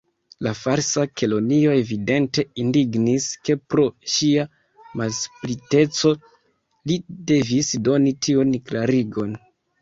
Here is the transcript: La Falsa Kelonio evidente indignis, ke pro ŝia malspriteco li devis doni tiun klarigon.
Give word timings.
La 0.45 0.51
Falsa 0.59 1.01
Kelonio 1.21 1.73
evidente 1.81 2.45
indignis, 2.63 3.27
ke 3.49 3.55
pro 3.73 3.85
ŝia 4.13 4.45
malspriteco 5.03 6.15
li 6.93 6.99
devis 7.33 7.71
doni 7.91 8.15
tiun 8.29 8.59
klarigon. 8.73 9.39